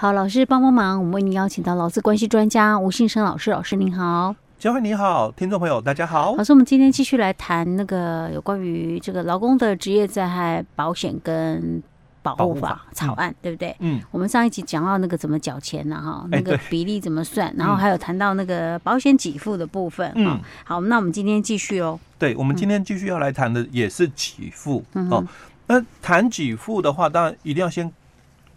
[0.00, 4.34] 好，老师帮帮忙，我们为您邀请到劳资关系专家吴信生老师，老师您好。
[4.58, 6.34] 嘉惠你好，听众朋友大家好。
[6.36, 11.82] 老师，我们今天继续来谈那个有关于这个劳工的职业灾害保险跟
[12.22, 13.76] 保护法草案，对不对？
[13.80, 16.00] 嗯，我们上一集讲到那个怎么缴钱呢？
[16.02, 17.48] 哈，那个比例怎么算？
[17.48, 20.10] 欸、然后还有谈到那个保险给付的部分。
[20.14, 22.00] 嗯，好，那我们今天继续哦。
[22.18, 25.22] 对，我们今天继续要来谈的也是给付、嗯、哦。
[25.66, 27.92] 那谈给付的话，当然一定要先。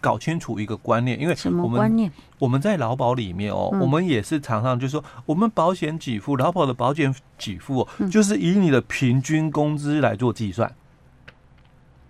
[0.04, 10.70] 搞清楚一个观念，因为我们我们在劳保里面哦，我们也是常常就是说，我们保险给付，劳保的保险给付，就是以你的平均工资来做计算。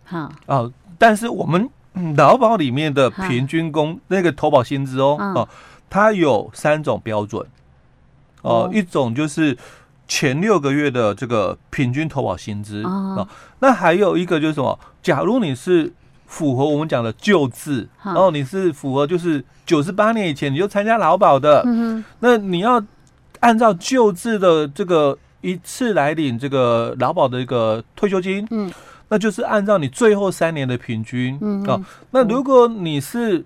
[0.05, 1.69] 好啊，但是我们
[2.17, 5.47] 劳保里面的平均工那个投保薪资哦哦，
[5.87, 7.45] 它有三种标准。
[8.41, 9.55] 哦，一种就是
[10.07, 14.79] 前六个月的这个平均投保薪资啊，那还有一个就是什么？
[15.03, 15.93] 假如你是
[16.25, 21.63] 符合我们讲的旧制，然后你是符合就是九十八年以前你就参加劳保的，
[22.19, 22.83] 那你要
[23.39, 28.47] 按照旧制的这个一次来领这个劳保的一个退休金，
[29.09, 33.45] 那就是按照你最后三年的平均，哦，那如果你是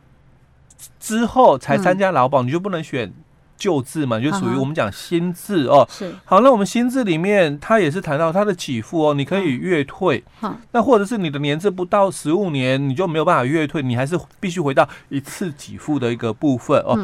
[1.00, 3.12] 之后才参加劳保，你就不能选。
[3.58, 5.88] 旧字嘛，就属于我们讲新制哦。
[5.89, 10.23] 是好，那我们新制里面，它也是谈到它的给付哦，你可以月退。
[10.39, 16.97] 好，那或者是你的年资不到十五年，你就没有办法月退，你还是必须回到一次给付的一个部分哦。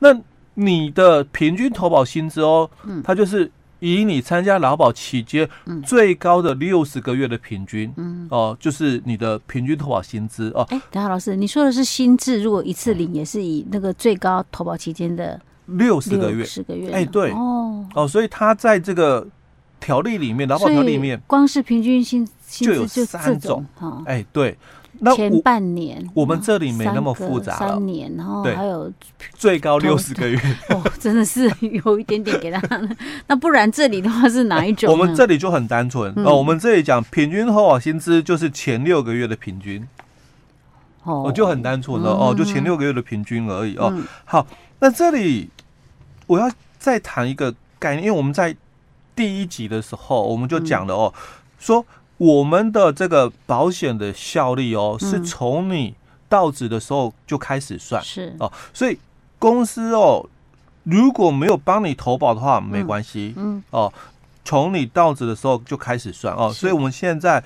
[0.00, 0.14] 那
[0.54, 2.68] 你的平均投保薪资哦，
[3.04, 5.48] 它就是以你参加劳保期间
[5.84, 7.92] 最高的六十个月的平均，
[8.30, 10.66] 哦，就是你的平均投保薪资哦。
[10.70, 15.40] 哎，等下老师，你说的是新制，如果一次领也是以那个最高投保期间的。
[15.72, 19.26] 六十个月，十个月，哎，对，哦，哦，所以他在这个
[19.78, 23.64] 条例里面，劳保条例里面，光是平均薪就有三种，
[24.04, 24.56] 哎，对，
[24.98, 28.92] 那前半年我们这里没那么复杂，三年，然后还有
[29.32, 32.60] 最高六十个月， 哦，真的是有一点点给他，
[33.26, 34.90] 那不然这里的话是哪一种？
[34.92, 36.12] 我们这里就很单纯。
[36.26, 39.86] 哦，我们这里讲平均后保薪资就是前六个月的平均，
[41.04, 43.96] 哦，就很单纯的哦，就前六个月的平均而已哦。
[44.24, 44.46] 好，
[44.80, 45.48] 那这里。
[46.30, 46.48] 我要
[46.78, 48.54] 再谈一个概念，因为我们在
[49.16, 51.12] 第一集的时候我们就讲了哦，
[51.58, 51.84] 说
[52.18, 55.92] 我们的这个保险的效力哦，是从你
[56.28, 58.32] 到职的时候就开始算，是。
[58.38, 58.96] 哦，所以
[59.40, 60.24] 公司哦
[60.84, 63.92] 如果没有帮你投保的话没关系，嗯哦，
[64.44, 67.42] 从你到职的时候就开始算哦，所以我们现在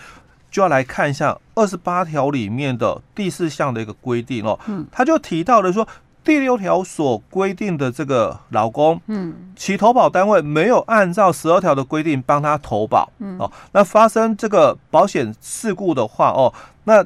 [0.51, 5.89] 就要来看一下二十八条里面的第四项的一个规定哦，嗯，他就提到了说。
[6.25, 16.53] 第六条所规定的这个劳工，嗯，其投保单位没有按照十二条的规定帮他投保，嗯，哦，那发生这个保险事故的话，哦，
[16.85, 17.05] 那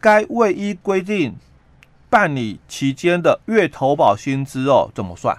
[0.00, 1.36] 该未依规定
[2.10, 5.38] 办理期间的月投保薪资哦，怎么算？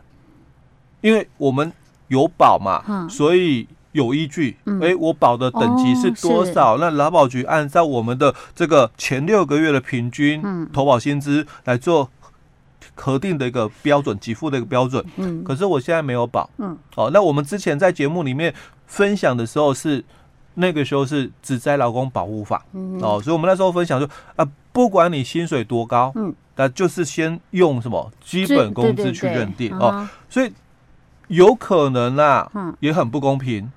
[1.02, 1.72] 因为我们
[2.08, 4.58] 有保嘛，所以有依据。
[4.82, 6.78] 哎，我保的等级是多少？
[6.78, 12.10] 那劳保局按照我们的这个前六个月的平均投保薪资来做。
[12.98, 15.06] 核定的一个标准，给付的一个标准。
[15.16, 16.50] 嗯，可是我现在没有保。
[16.58, 18.54] 嗯，哦，那我们之前在节目里面
[18.86, 20.04] 分享的时候是
[20.56, 22.66] 那个时候是只灾劳工保护法。
[22.74, 30.08] 嗯，哦，所以我们那时候分享说啊，不管你薪水多高，嗯，那就是先用什么基本工资去认定哦。
[30.30, 30.52] 所以
[31.28, 33.72] 有可能啊，嗯，也很不公平。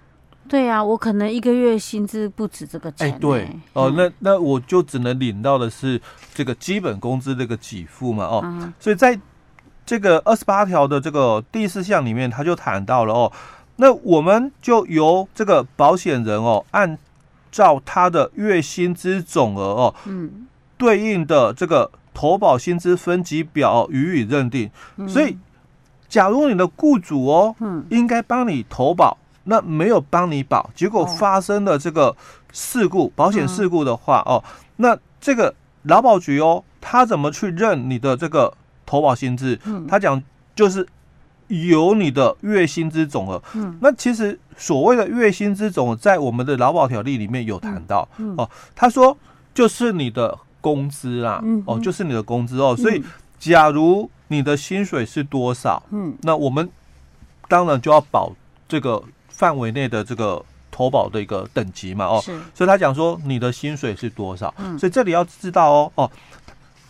[0.50, 3.14] 对呀、啊，我可能一个月薪资不止这个钱、欸。
[3.14, 6.00] 哎，对，哦、呃，那那我就只能领到的是
[6.34, 9.16] 这个基本工资这个给付嘛，哦，嗯、所以在
[9.86, 13.32] 这个二十八条的这个第四项里面，他就谈到了哦，
[13.76, 16.98] 那我们就由这个保险人哦，按
[17.52, 24.68] 照他的月薪资总额哦，嗯，对应的这个投保薪资分级表予以认定。
[25.06, 25.38] 所以，
[26.08, 29.16] 假如你的雇主哦，嗯，应该帮你投保。
[29.44, 32.14] 那没有帮你保，结果发生了这个
[32.52, 34.42] 事故，哦、保险事故的话，哦，
[34.76, 38.52] 那这个劳保局哦，他怎么去认你的这个
[38.84, 39.58] 投保薪资？
[39.64, 40.22] 嗯，他讲
[40.54, 40.86] 就是
[41.48, 43.42] 有你的月薪资总额。
[43.54, 48.06] 嗯，那其实所谓的月薪资总额，在我们的劳保条例里面有谈到。
[48.18, 49.16] 嗯，哦，他说
[49.54, 51.40] 就是你的工资啦。
[51.42, 52.76] 嗯，哦，就是你的工资哦。
[52.76, 53.02] 所以，
[53.38, 55.82] 假如你的薪水是多少？
[55.90, 56.68] 嗯，那我们
[57.48, 58.32] 当然就要保
[58.68, 59.02] 这个。
[59.40, 62.22] 范围内的这个投保的一个等级嘛，哦，
[62.52, 66.10] 所以他讲说你的薪水是多少，所以这里要知道哦，哦，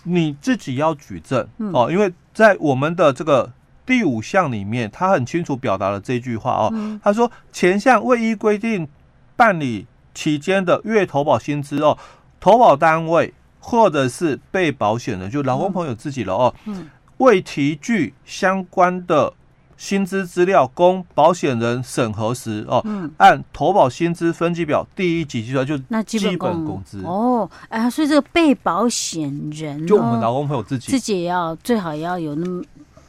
[0.02, 3.52] 你自己要举证哦，因为在我们的这个
[3.86, 8.88] 第五项里面，他很清楚表达了这句话哦，他说前项未依规定
[9.36, 11.96] 办理期间的月投保薪资哦，
[12.40, 16.52] 投保单位或者是被保险人，就劳工朋友自己了哦，
[17.18, 19.32] 未提具相关的
[19.80, 27.50] 薪资资料供保险人审核时哦，嗯、按投保薪资分级表第一级计算，就那基本工资哦。
[27.70, 32.62] 哎呀，所以这个被保险人、哦，就我们劳工朋友自己自己也要最好也要有那么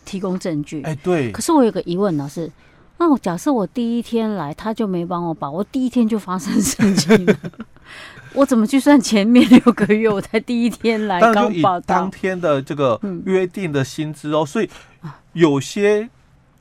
[0.05, 0.81] 提供证据。
[0.83, 1.29] 哎，对。
[1.33, 2.49] 可是我有个疑问老师
[2.97, 7.35] 那我假设我第一天来，他就没帮我保，我第一天就发生事情了。
[8.33, 10.07] 我怎么去算前面六个月？
[10.07, 14.69] 我才第一天来刚报到，当天的这个约定的薪资哦，所以
[15.33, 16.09] 有些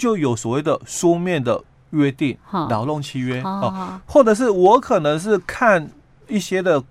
[0.01, 5.89] 就有所谓的书面的约定，劳动契约哦，或者是我可能是看
[6.27, 6.83] 一些的。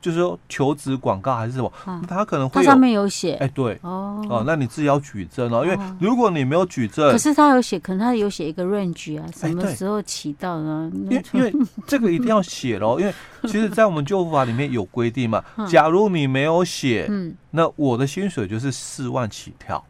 [0.00, 10.88] 就是说求职广告还是什么，啊、他可能会它上面有写，哎、欸，对，哦，哦，那你自己要举证哦，因为如果你没有举证，可是他有写，可能他有写一个 range 啊，什么时候起到呢？
[11.10, 11.52] 因为因为
[11.84, 13.12] 这个一定要写喽，因为
[13.42, 19.84] 其实，在我们就服法里面有规定嘛，假如你没有写，嗯，那我的薪水就是四万起跳。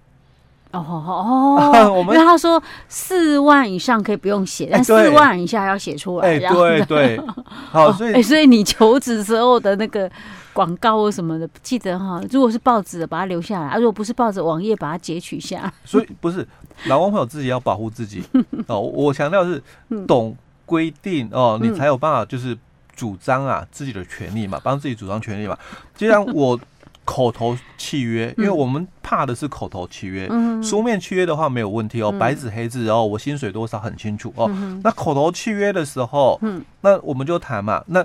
[0.72, 6.28] 哦哦， 我们因为他说四万以上可以不用写，但四万以下要写出来。
[6.28, 7.20] 哎，对对，
[7.70, 10.10] 好，所以哎，所以你求职时候的那个
[10.52, 15.72] 广告或什么的，记得哈，如果是报纸的，把它留下来；如果不是报纸网页，把它截取下。
[15.84, 16.46] 所以不是，
[16.86, 18.22] 老公朋友自己要保护自己
[18.68, 18.78] 哦。
[18.80, 19.62] 我强调是
[20.06, 20.36] 懂
[20.66, 22.56] 规定哦，你才有办法就是
[22.94, 25.56] 主张啊自己的权利嘛，帮自己主张权利嘛。
[25.96, 26.60] 既然我。
[27.08, 30.28] 口头契约，因为我们怕的是口头契约。
[30.30, 34.46] 嗯，书面契约的话没有问题哦，白纸黑字，然后我薪水多少很清楚哦。
[34.84, 38.04] 那口头契约的时候，嗯，那我们就谈嘛，那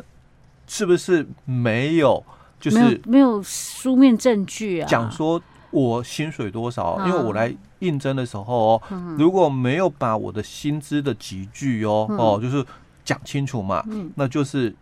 [0.68, 2.24] 是不是没有
[2.62, 4.88] 就是没有书面证据啊？
[4.88, 7.06] 讲说我薪水多少？
[7.06, 8.82] 因为我来应征的时候哦，
[9.18, 12.66] 如果没有把我的薪资的集聚哦哦，就是
[13.04, 13.84] 讲清楚嘛，
[14.16, 14.74] 那就是。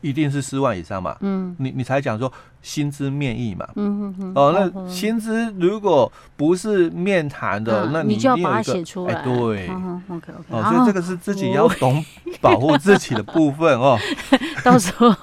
[0.00, 1.16] 一定是四万以上嘛？
[1.20, 2.32] 嗯，你你才讲说
[2.62, 3.66] 薪资面议嘛？
[3.76, 4.32] 嗯嗯嗯。
[4.34, 9.14] 哦，那薪资如果不是面谈的，那你就要把它写出来。
[9.22, 9.68] 对
[10.08, 10.44] ，OK OK。
[10.48, 12.04] 哦，所以这个是自己要懂
[12.40, 13.98] 保护自己的部分哦。
[14.64, 15.14] 到时候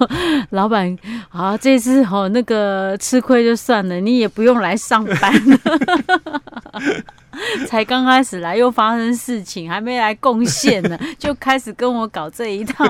[0.50, 0.96] 老板
[1.30, 5.58] 啊，这次哦那个吃亏就算了，你也不用来上班了。
[7.66, 12.84] 才刚开始来，又发生事情，还没来贡献呢， 就开始跟我搞这一套。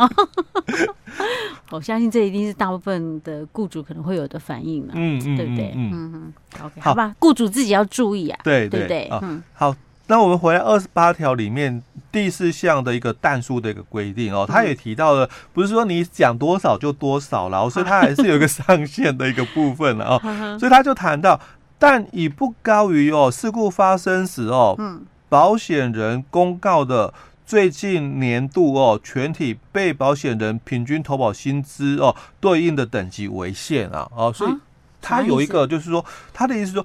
[1.71, 5.73] 我相信这一定是大部分的雇主可能会有的反应嘛，嗯对不对？
[5.77, 6.33] 嗯嗯
[6.65, 9.75] ，OK，好吧，雇主自己要注意啊，对对对，嗯，好，
[10.07, 21.39] 那我们回来二十八条里面第四项的一个但书的一个规定哦，他也提到了，不是说你讲多少就多少了，所以他还是有一个上限的一个部分了哦，所以他就谈到。
[21.79, 27.13] 但已不高于哦，事故发生时哦，嗯，保险人公告的
[27.47, 34.53] 最近年度哦，全体被保险人平均投保薪资哦，对应的等级为限啊，哦，所以。
[35.01, 36.05] 他有一个，就是说，
[36.35, 36.85] 他的意思说，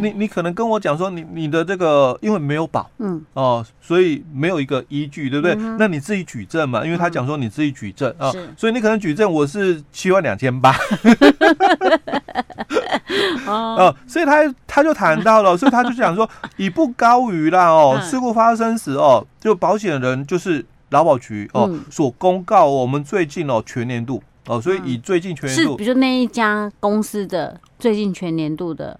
[0.00, 5.54] 你你可能跟我讲说，你你的这个因为没有保，嗯，哦，所以没有一个依据，对不对？
[5.78, 10.74] 那你自己举证嘛，因为他讲说你自己举证啊，所以你可能举证我是七万两千八，
[13.46, 24.22] 哦，所以他他就谈到了， 所以他就讲说，以不高于啦哦，事故发生时哦，就保险人就是劳保局哦所公告我们最近哦全年度。
[24.48, 28.98] 哦，所以以最近全年度，是比如说那一家公司的最近全年度的，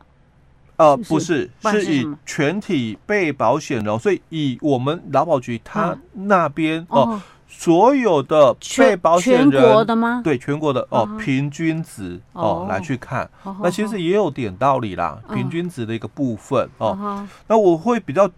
[0.77, 7.21] 呃，不是，是以全体被保险人，所以以我们劳保局他那边哦，
[7.55, 10.21] 所有的被保险人，全国的吗？
[10.25, 13.29] 对，全国的哦，平均值哦来去看，
[13.63, 18.29] 那其实也有点道理啦，平均值的一个部分哦，那我会比较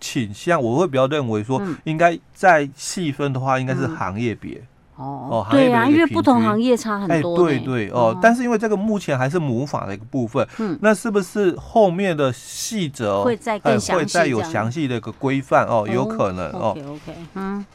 [0.00, 4.60] 倾向，我会比较认为说，应该再细分的话，应该是行业别。
[4.96, 7.34] 哦，对呀，因为不同行业差很多。
[7.34, 15.84] 哎对对哦，但是因为这个目前还是母法的一个部分，嗯，那是不是后面的细则会再更详细，会再有详细的一个规范哦？
[15.92, 16.70] 有可能哦。
[16.70, 17.66] OK OK，嗯，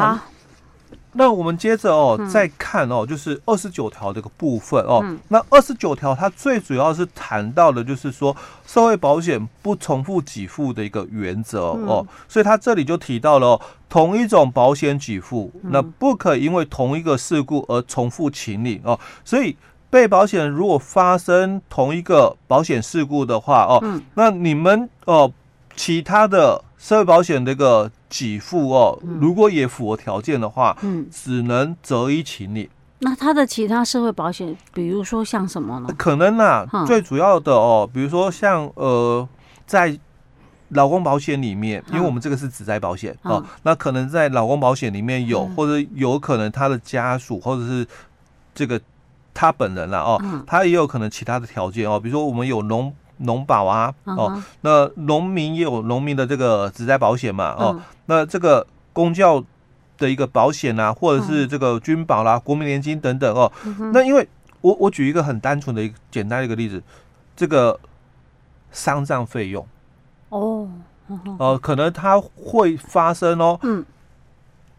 [0.00, 0.18] 好。
[1.12, 5.04] 那我们接着哦，再看哦，就是二十九条这个部分哦。
[5.26, 12.06] 那二十九条它最主要是谈到的，就是说社会保险不重复给付的一个原则哦。
[12.28, 18.96] 所以它这里就提到了同一种保险给付，那不可因为同一个事故而重复请领哦。
[19.24, 19.56] 所以
[19.90, 25.32] 被保险人如果发生同一个保险事故的话哦，那你们哦
[25.74, 27.90] 其他的社会保险这个。
[28.10, 32.68] 给付哦，如果也符合条件的话，嗯，只能择一请领。
[32.98, 35.88] 那他的其他社会保险，比如说像什么呢？
[35.96, 39.26] 可能啊，嗯、最主要的哦，比如说像呃，
[39.64, 39.98] 在
[40.70, 47.86] 老公保险里面，因为我们这个是职灾保险、嗯、哦，那可能在老公保险里面有，嗯、或者有可能他的家属，或者是
[48.54, 48.78] 这个
[49.32, 52.92] 他本人了哦，嗯、他也有可能其他的条件哦，比如说我们有农。
[53.22, 59.42] 农保啊，哦，那农民也有农民的这个职灾保险嘛，哦，那这个公教
[59.98, 63.50] 的一个保险啊，或者是这个军保啦、国民年金等等哦，
[63.92, 64.26] 那因为
[64.60, 66.82] 我我举一个很单纯的一个简单的一个例子，
[67.36, 67.78] 这个
[68.70, 69.66] 丧葬费用。
[70.30, 70.70] 哦，
[71.38, 73.84] 哦，可能它会发生哦，嗯，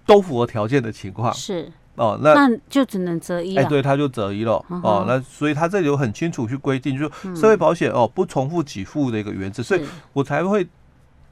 [0.06, 1.34] 都符合条件的情况。
[1.34, 1.72] 是。
[1.96, 3.62] 哦，那那就只能择一了。
[3.62, 4.64] 哎，对，他就择一了。
[4.70, 10.68] 哦，那所以他这里有很清楚去规定，就是社会保险哦不重复给付的一个原则，所以我才会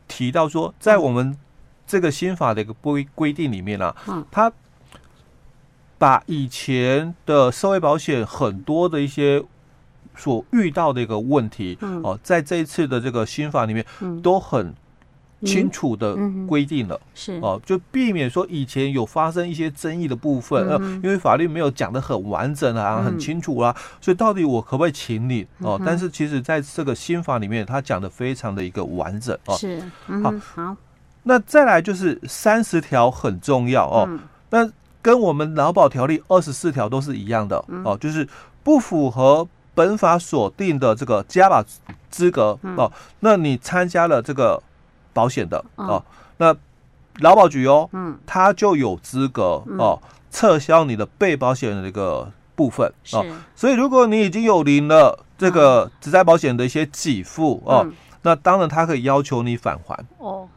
[0.07, 1.37] 提到说，在我们
[1.87, 3.95] 这个新法的一个规规定里面啊，
[4.29, 4.51] 他
[5.97, 9.43] 把以前的社会保险很多的一些
[10.15, 13.85] 所遇到的一个问题，哦，在这一次的这个新法里面
[14.21, 14.73] 都很。
[15.45, 16.17] 清楚的
[16.47, 17.39] 规定了，是。
[17.41, 25.79] 哦，就避免说以前有发生一些争议的部分，呃，因为法律没有讲的很完整啊，很清楚啊，所以到底我可不可以请你哦？
[25.85, 29.55] 但是其实在这个新法里面，它讲的非常的一个完整哦。
[29.55, 29.81] 是，
[30.21, 30.75] 好，好，
[31.23, 34.09] 那再来就是三十条很重要哦，
[34.49, 34.69] 那
[35.01, 38.27] 跟我们劳保条例二十四条都是一样的哦，就是
[38.63, 41.63] 不符合本法所定的这个加保
[42.09, 42.91] 资格哦，
[43.21, 44.61] 那你参加了这个。
[45.13, 46.03] 保险的哦，
[46.37, 46.55] 那
[47.19, 49.99] 劳保局哦，嗯，他就有资格哦
[50.31, 53.25] 撤销你的被保险的一个部分哦。
[53.55, 57.85] 所以如果你已经有领了这个职灾保险的一些给付哦，
[58.21, 59.97] 那当然他可以要求你返还。
[60.17, 60.47] 哦。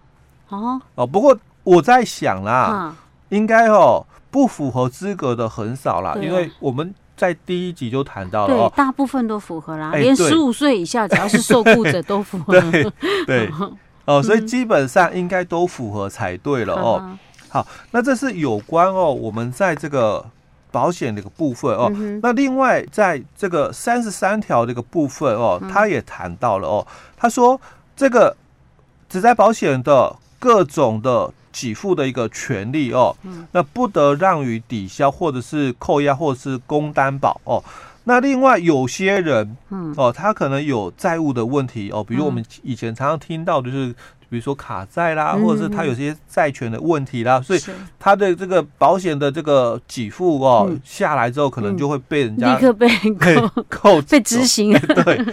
[0.94, 2.94] 哦，不过我在想啦，
[3.30, 12.61] 应该哦不符合资格的很少啦，因为我们在第一集就谈到了，对，大部分都符合啦，连十五岁以下只要是受雇者都符合。
[12.71, 12.92] 对
[13.26, 13.50] 对。
[14.04, 16.99] 哦，所以基本上应该都符合才对了哦。
[17.02, 17.18] 嗯、
[17.49, 20.25] 好，那这是有关哦，我们在这个
[20.71, 21.90] 保险的一个部分哦。
[21.94, 26.87] 嗯、那另外在这个三十三条这个部分哦，他也谈到了哦。
[27.16, 27.61] 他说
[27.94, 28.37] 这个
[29.09, 37.62] 只在保险的各种的给付的一个权利哦，嗯、那不得让与抵消或者是扣押或者是公担保哦。
[38.04, 43.94] 那另外有些人，嗯，哦，他可能有债务的问题哦，比如我们以前常常听到的就是，
[44.28, 47.61] 比如说卡债啦，或者是他有些债权的问题啦，所以
[47.99, 53.64] 他的这个保险的这个给付哦下来之后，可能就会被人家立刻 被扣。
[53.68, 54.73] 扣被执行。
[55.04, 55.25] 对，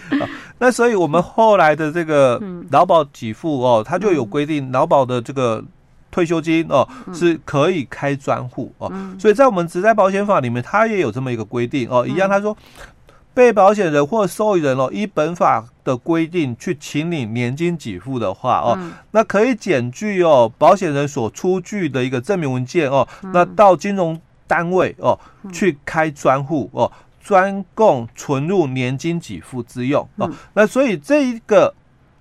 [0.59, 5.63] 那所以我们后来的这个劳保给付哦，他就有规定劳保的这个。
[6.11, 12.05] 退休金哦，是可以开专户哦，所以在我们职灾保险法里面，它也有这么一个规定哦。
[12.07, 12.57] 一样，他说，
[13.33, 18.77] 被保险人或受益人哦，依本法的规定去请领年金给付的话哦，
[19.11, 25.17] 那可以检具哦，保险人所出具的一个证明文件哦，那到金融单位哦
[25.53, 30.29] 去开专户哦，专供存入年金给付之用哦。
[30.53, 31.73] 那所以这一个。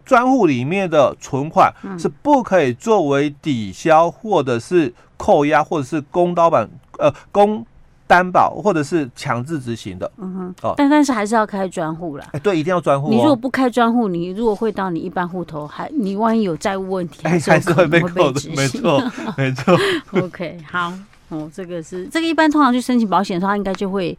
[0.09, 6.67] 专户里面的存款是不可以作为抵消，或者是扣押，或者是公刀板
[6.99, 7.63] 呃公
[8.07, 10.11] 担保，或者是强制执行的。
[10.17, 12.27] 嗯哼，哦，但但是还是要开专户啦。
[12.33, 13.11] 哎，对，一定要专户。
[13.11, 18.41] 你如果不开专户，你如果汇到你一般户头，还你万一有债务问题，还是会被扣的。
[18.57, 19.03] 没错，
[19.37, 19.79] 没错。
[20.13, 20.91] OK，好，
[21.29, 24.17] 哦，这个是这个一般通常去申请保险的时候，他应该就会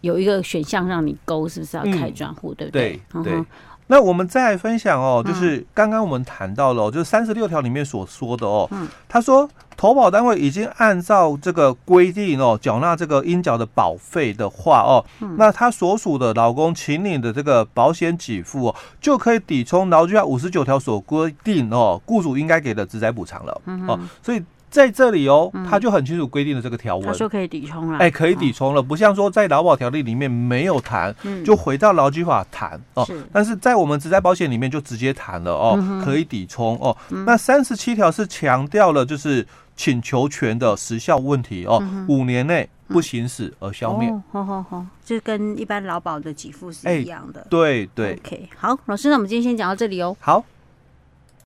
[0.00, 3.00] 有一个选项让你勾，是不是要开专户，对不对？
[3.22, 3.44] 对。
[3.88, 8.70] 那我们再来分享哦，就是刚刚我们谈到了，就是三十六条里面所说的哦，
[9.08, 15.04] 他说投保单位已经按照这个规定哦，缴纳这个应缴的保费的话哦，
[15.36, 24.42] 那他所属的老公请领的这个保险给付哦，就可以抵充劳基法五十九条所规定哦，雇主应该给的职灾补偿了哦，所以。
[24.70, 33.06] 在这里哦，他就很清楚规定了这个条文，他说可以抵充了，哎，可以抵充了，不像说在劳保条例里面没有谈，就回到劳基法谈哦。
[33.32, 36.96] 但是在我们职灾保险里面就直接谈了哦，可以抵充哦。
[37.26, 44.12] 那三十七条是强调了就是请求权的时效问题哦，五年内不行使而消灭。
[44.30, 47.46] 好好好，就跟一般劳保的给付是一样的。
[47.48, 48.14] 对对。
[48.24, 50.16] OK，好，老师，那我们今天先讲到这里哦。
[50.20, 50.44] 好。